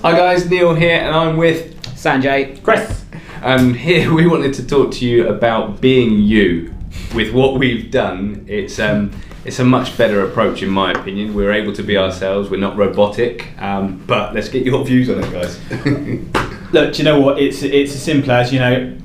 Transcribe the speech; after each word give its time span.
Hi 0.00 0.12
guys, 0.16 0.48
Neil 0.48 0.76
here, 0.76 1.00
and 1.00 1.12
I'm 1.12 1.36
with 1.36 1.74
Sanjay. 1.96 2.62
Chris. 2.62 3.04
And 3.42 3.74
here 3.74 4.14
we 4.14 4.28
wanted 4.28 4.54
to 4.54 4.64
talk 4.64 4.92
to 4.92 5.04
you 5.04 5.26
about 5.26 5.80
being 5.80 6.20
you. 6.20 6.72
With 7.16 7.34
what 7.34 7.58
we've 7.58 7.90
done, 7.90 8.44
it's 8.46 8.78
um, 8.78 9.10
it's 9.44 9.58
a 9.58 9.64
much 9.64 9.98
better 9.98 10.24
approach 10.24 10.62
in 10.62 10.70
my 10.70 10.92
opinion. 10.92 11.34
We're 11.34 11.50
able 11.50 11.72
to 11.72 11.82
be 11.82 11.98
ourselves. 11.98 12.48
We're 12.48 12.60
not 12.60 12.76
robotic. 12.76 13.48
Um, 13.60 14.04
but 14.06 14.34
let's 14.34 14.48
get 14.48 14.64
your 14.64 14.84
views 14.86 15.10
on 15.10 15.18
it, 15.18 15.32
guys. 15.32 15.58
Look, 16.72 16.92
do 16.92 16.98
you 16.98 17.04
know 17.04 17.20
what? 17.20 17.40
It's 17.40 17.64
it's 17.64 17.92
as 17.92 18.00
simple 18.00 18.30
as 18.30 18.52
you 18.52 18.60
know. 18.60 18.96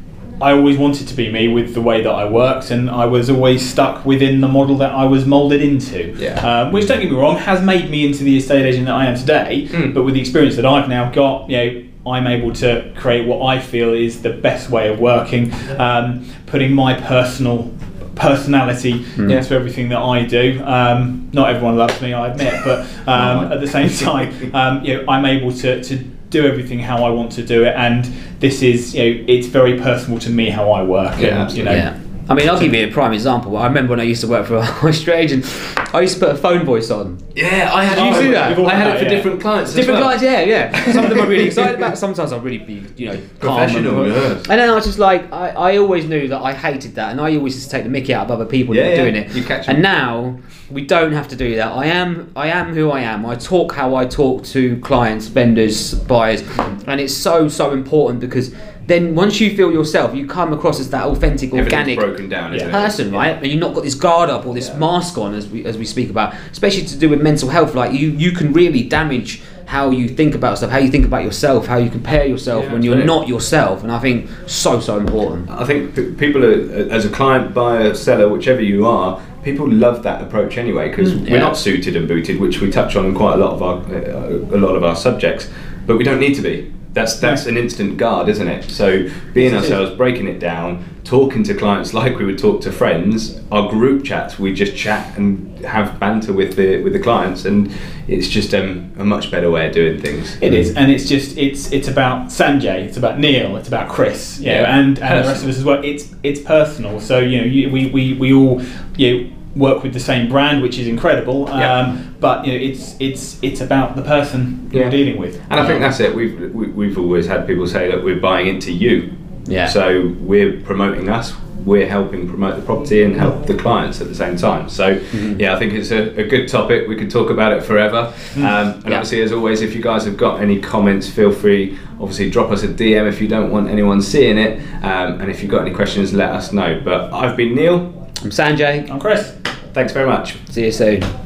I 0.42 0.52
always 0.52 0.78
wanted 0.78 1.08
to 1.08 1.14
be 1.14 1.32
me 1.32 1.48
with 1.48 1.74
the 1.74 1.82
way 1.82 2.02
that 2.02 2.10
I 2.10 2.26
worked, 2.26 2.72
and 2.72 2.90
I 2.90 3.06
was 3.06 3.30
always 3.30 3.68
stuck 3.68 4.06
within 4.06 4.42
the 4.42 4.48
model 4.48 4.78
that 4.78 4.92
I 4.92 5.06
was 5.06 5.26
moulded 5.26 5.62
into. 5.62 6.16
Yeah. 6.18 6.34
Um, 6.40 6.72
which, 6.72 6.88
don't 6.88 7.00
get 7.00 7.12
me 7.12 7.18
wrong, 7.18 7.38
has 7.38 7.62
made 7.62 7.90
me 7.90 8.06
into 8.06 8.24
the 8.24 8.38
estate 8.38 8.66
agent 8.66 8.88
that 8.88 8.96
I 8.96 9.06
am 9.06 9.16
today. 9.16 9.68
Mm. 9.70 9.94
But 9.94 10.04
with 10.04 10.16
the 10.16 10.22
experience 10.22 10.56
that 10.56 10.66
I've 10.66 10.90
now 10.90 11.12
got, 11.12 11.50
you 11.50 11.58
know, 11.58 12.12
I'm 12.12 12.28
able 12.28 12.52
to 12.54 12.94
create 12.98 13.28
what 13.28 13.46
I 13.46 13.60
feel 13.60 13.94
is 13.94 14.22
the 14.22 14.32
best 14.32 14.70
way 14.70 14.92
of 14.92 15.00
working, 15.00 15.54
um, 15.78 16.28
putting 16.48 16.74
my 16.74 17.00
personal 17.00 17.74
personality 18.16 19.06
into 19.18 19.56
everything 19.56 19.90
that 19.90 20.00
I 20.00 20.24
do. 20.26 20.62
Um, 20.64 21.30
not 21.34 21.50
everyone 21.50 21.78
loves 21.78 22.00
me, 22.02 22.14
I 22.14 22.28
admit, 22.28 22.54
but 22.64 22.80
um, 23.08 23.52
at 23.52 23.62
the 23.62 23.68
same 23.68 23.90
time, 24.06 24.54
um, 24.54 24.84
you 24.84 24.98
know, 24.98 25.06
I'm 25.08 25.26
able 25.26 25.52
to, 25.54 25.84
to 25.84 26.04
do 26.34 26.46
everything 26.46 26.80
how 26.80 27.04
I 27.06 27.10
want 27.10 27.32
to 27.34 27.44
do 27.46 27.64
it, 27.64 27.74
and 27.78 28.04
this 28.40 28.62
is, 28.62 28.94
you 28.94 29.02
know, 29.04 29.24
it's 29.28 29.48
very 29.48 29.80
personal 29.80 30.20
to 30.20 30.30
me 30.30 30.50
how 30.50 30.72
I 30.72 30.84
work. 30.84 31.20
Yeah, 31.20 31.44
and, 31.44 31.58
you 31.58 31.64
know, 31.64 31.72
Yeah. 31.72 31.98
I 32.30 32.34
mean, 32.36 32.48
I'll 32.50 32.60
give 32.60 32.74
you 32.74 32.88
a 32.88 32.92
prime 32.92 33.12
example. 33.14 33.58
I 33.58 33.68
remember 33.68 33.92
when 33.92 34.00
I 34.00 34.04
used 34.04 34.22
to 34.22 34.28
work 34.28 34.48
for 34.48 34.56
a 34.56 34.62
high 34.82 34.92
street 34.92 35.14
agent, 35.16 35.46
I 35.94 36.02
used 36.02 36.16
to 36.16 36.20
put 36.26 36.30
a 36.36 36.38
phone 36.38 36.66
voice 36.66 36.90
on. 36.90 37.18
yeah, 37.36 37.70
I 37.74 37.84
had. 37.84 37.96
Did 37.96 38.06
you 38.16 38.22
see 38.22 38.32
that? 38.32 38.58
I 38.58 38.74
had 38.76 38.84
done 38.86 38.96
it 38.96 39.00
for 39.00 39.04
yeah. 39.06 39.10
different 39.10 39.42
clients. 39.42 39.72
as 39.72 39.76
Different 39.76 40.00
well. 40.00 40.12
guys, 40.12 40.22
yeah, 40.24 40.42
yeah. 40.42 40.86
Some 40.94 41.04
of 41.04 41.10
them 41.10 41.20
I'm 41.20 41.28
really 41.28 41.46
excited 41.46 41.76
about. 41.76 41.98
Sometimes 41.98 42.32
I'll 42.32 42.40
really 42.40 42.58
be, 42.60 42.84
you 42.96 43.08
know, 43.08 43.22
calm 43.40 43.60
and- 43.62 43.72
Professional, 43.74 44.08
yeah. 44.08 44.34
And 44.36 44.46
then 44.60 44.70
I 44.70 44.74
was 44.76 44.86
just 44.86 45.00
like, 45.00 45.32
I, 45.34 45.50
I 45.50 45.78
always 45.78 46.06
knew 46.06 46.28
that 46.30 46.40
I 46.42 46.54
hated 46.54 46.96
that, 46.96 47.12
and 47.12 47.20
I 47.20 47.36
always 47.36 47.56
just 47.56 47.70
take 47.70 47.84
the 47.84 47.90
mickey 47.90 48.14
out 48.14 48.26
of 48.26 48.32
other 48.32 48.46
people 48.46 48.74
Yeah, 48.76 48.84
that 48.84 48.90
were 48.90 48.96
yeah, 48.96 49.12
doing 49.12 49.16
it. 49.30 49.36
you 49.36 49.44
catch 49.44 49.68
'em. 49.68 49.76
and 49.76 49.84
now 49.84 50.40
we 50.72 50.82
don't 50.86 51.12
have 51.12 51.28
to 51.28 51.36
do 51.36 51.56
that. 51.58 51.72
I 51.74 51.86
am, 51.88 52.32
I 52.36 52.48
am 52.48 52.74
who 52.74 52.90
I 52.90 53.02
am. 53.02 53.26
I 53.26 53.36
talk 53.36 53.74
how 53.74 53.96
I 53.96 54.06
talk 54.06 54.44
to 54.46 54.80
clients, 54.80 55.28
vendors, 55.28 55.94
buyers, 55.94 56.42
and 56.88 57.00
it's 57.02 57.14
so 57.14 57.48
so 57.50 57.72
important 57.72 58.20
because 58.22 58.56
then 58.86 59.16
once 59.16 59.40
you 59.40 59.56
feel 59.56 59.72
yourself, 59.72 60.14
you 60.16 60.28
come 60.28 60.52
across 60.54 60.80
as 60.80 60.90
that 60.90 61.06
authentic, 61.06 61.54
organic 61.54 61.98
broken 61.98 62.28
down, 62.30 62.54
it? 62.54 62.70
person, 62.72 63.12
right? 63.12 63.38
And 63.38 63.48
you've 63.48 63.60
not 63.60 63.74
got 63.74 63.84
this 63.84 63.96
guard 63.96 64.30
up 64.30 64.46
or 64.46 64.54
this 64.54 64.70
Yeah. 64.70 64.78
mask 64.78 65.18
on, 65.18 65.34
as 65.34 65.48
we 65.48 65.64
as 65.66 65.78
we 65.78 65.86
speak 65.86 66.10
about, 66.10 66.34
especially 66.52 66.84
to 66.86 66.98
do 66.98 67.08
with 67.10 67.22
mental 67.22 67.50
health. 67.50 67.76
Like 67.76 67.94
you, 67.94 68.10
you 68.10 68.32
can 68.32 68.52
really 68.54 68.84
damage 68.84 69.42
how 69.66 69.90
you 69.92 70.10
think 70.10 70.36
about 70.36 70.58
stuff, 70.58 70.70
how 70.70 70.78
you 70.80 70.92
think 70.92 71.06
about 71.06 71.24
yourself, 71.24 71.66
how 71.68 71.78
you 71.78 71.90
compare 71.90 72.26
yourself 72.26 72.66
Yeah, 72.66 72.74
when 72.74 72.84
you're 72.84 73.04
not 73.06 73.28
yourself. 73.30 73.82
And 73.84 73.92
I 73.92 74.00
think 74.00 74.30
so 74.48 74.80
so 74.82 74.98
important. 74.98 75.50
I 75.50 75.64
think 75.66 75.96
p- 75.96 76.12
people 76.12 76.44
are, 76.44 76.90
as 76.92 77.06
a 77.06 77.10
client, 77.10 77.54
buyer, 77.54 77.94
seller, 77.96 78.28
whichever 78.28 78.62
you 78.62 78.86
are, 78.86 79.22
people 79.44 79.70
love 79.72 80.04
that 80.04 80.22
approach 80.22 80.58
anyway 80.58 80.90
because 80.90 81.14
Mm, 81.14 81.30
we're 81.32 81.40
not 81.40 81.56
suited 81.58 81.96
and 81.96 82.08
booted, 82.10 82.40
which 82.42 82.60
we 82.60 82.70
touch 82.70 82.98
on 82.98 83.06
in 83.06 83.14
quite 83.16 83.36
a 83.36 83.38
lot 83.38 83.54
of 83.54 83.64
our 83.64 83.78
uh, 83.78 84.58
a 84.58 84.60
lot 84.60 84.76
of 84.76 84.84
our 84.84 84.96
subjects, 84.98 85.48
but 85.88 85.98
we 85.98 86.04
don't 86.04 86.20
need 86.20 86.36
to 86.36 86.42
be. 86.42 86.73
That's 86.94 87.20
that's 87.20 87.48
an 87.48 87.58
instant 87.58 87.98
guard, 87.98 88.30
isn't 88.30 88.48
it? 88.48 88.70
So 88.70 89.10
being 89.34 89.54
Yes, 89.54 89.64
it 89.64 89.66
is. 89.66 89.72
ourselves, 89.72 89.98
breaking 89.98 90.28
it 90.28 90.40
down, 90.40 90.86
talking 91.04 91.42
to 91.44 91.56
clients 91.56 91.92
like 91.94 92.18
we 92.20 92.26
would 92.26 92.38
talk 92.38 92.62
to 92.62 92.72
friends. 92.72 93.42
Our 93.52 93.68
group 93.70 94.04
chats, 94.04 94.38
we 94.38 94.54
just 94.54 94.76
chat 94.76 95.18
and 95.18 95.58
have 95.66 96.00
banter 96.00 96.34
with 96.34 96.56
the 96.56 96.84
with 96.84 96.94
the 96.94 97.00
clients, 97.00 97.46
and 97.46 97.72
it's 98.08 98.28
just 98.28 98.54
um, 98.54 98.92
a 99.00 99.04
much 99.04 99.32
better 99.32 99.50
way 99.50 99.68
of 99.68 99.74
doing 99.74 100.00
things. 100.00 100.38
It 100.40 100.54
is, 100.54 100.76
and 100.76 100.92
it's 100.92 101.10
just 101.10 101.36
it's 101.36 101.72
it's 101.72 101.88
about 101.88 102.28
Sanjay, 102.28 102.84
it's 102.86 102.98
about 102.98 103.18
Neil, 103.18 103.58
it's 103.58 103.68
about 103.68 103.90
Chris, 103.90 104.40
you 104.40 104.48
know, 104.48 104.62
Yeah. 104.62 104.78
and, 104.80 105.00
and 105.00 105.24
the 105.26 105.28
rest 105.30 105.44
of 105.44 105.50
us 105.50 105.58
as 105.58 105.66
well. 105.66 105.84
It's 105.84 106.14
it's 106.22 106.42
personal, 106.42 107.00
so 107.00 107.18
you 107.18 107.40
know 107.40 107.46
you, 107.46 107.72
we, 107.72 107.88
we 107.90 108.14
we 108.14 108.34
all 108.34 108.62
you 108.98 109.08
know, 109.24 109.30
work 109.56 109.84
with 109.84 109.94
the 109.94 110.00
same 110.00 110.28
brand, 110.30 110.62
which 110.62 110.78
is 110.80 110.88
incredible. 110.88 111.48
Um, 111.50 111.60
Yeah. 111.60 111.98
But 112.20 112.46
you 112.48 112.54
know 112.54 112.60
it's 112.60 112.96
it's 113.00 113.38
it's 113.42 113.62
about 113.62 113.96
the 113.96 114.02
person 114.02 114.70
you're 114.72 114.90
dealing 114.90 115.18
with. 115.20 115.40
And 115.50 115.60
I 115.60 115.68
think 115.68 115.82
that's 115.82 116.00
it. 116.00 116.16
We've 116.16 116.40
we- 116.54 116.68
we've 116.68 116.98
always 116.98 117.28
had 117.28 117.46
people 117.46 117.68
say 117.68 117.90
that 117.92 118.04
we're 118.04 118.20
buying 118.20 118.48
into 118.48 118.72
you. 118.72 119.12
Yeah. 119.46 119.68
So 119.68 120.14
we're 120.22 120.54
promoting 120.62 121.10
us. 121.10 121.34
We're 121.66 121.88
helping 121.88 122.28
promote 122.28 122.56
the 122.58 122.62
property 122.62 123.04
and 123.04 123.16
help 123.16 123.46
the 123.46 123.54
clients 123.54 124.02
at 124.02 124.08
the 124.10 124.16
same 124.16 124.36
time. 124.38 124.68
So 124.70 125.00
yeah, 125.38 125.56
I 125.56 125.60
think 125.60 125.74
it's 125.74 125.92
a, 125.92 126.02
a 126.20 126.24
good 126.28 126.48
topic. 126.50 126.88
We 126.90 126.96
could 126.96 127.10
talk 127.12 127.30
about 127.30 127.52
it 127.54 127.64
forever. 127.64 128.12
Um, 128.38 128.44
and 128.44 128.86
Yeah. 128.86 128.96
obviously, 128.98 129.22
as 129.22 129.32
always, 129.32 129.62
if 129.62 129.74
you 129.76 129.82
guys 129.82 130.04
have 130.06 130.18
got 130.18 130.42
any 130.42 130.60
comments, 130.60 131.10
feel 131.10 131.32
free. 131.32 131.78
Obviously, 132.02 132.30
drop 132.30 132.52
us 132.52 132.64
a 132.64 132.68
DM 132.70 133.08
if 133.08 133.22
you 133.22 133.28
don't 133.30 133.50
want 133.52 133.70
anyone 133.70 134.02
seeing 134.02 134.38
it. 134.38 134.60
Um, 134.82 135.22
and 135.22 135.30
if 135.30 135.42
you've 135.42 135.52
got 135.52 135.62
any 135.66 135.74
questions, 135.76 136.14
let 136.14 136.30
us 136.32 136.52
know. 136.52 136.82
But 136.84 137.14
I've 137.14 137.36
been 137.38 137.54
Neil. 137.56 137.94
I'm 138.24 138.30
Sanjay. 138.32 138.90
I'm 138.90 139.00
Chris. 139.00 139.34
Thanks 139.74 139.92
very 139.92 140.06
much. 140.06 140.38
See 140.50 140.66
you 140.66 140.72
soon. 140.72 141.23